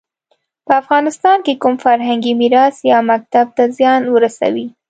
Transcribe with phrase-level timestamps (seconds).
[0.65, 4.67] په افغانستان کې کوم فرهنګي میراث یا مکتب ته زیان ورسوي.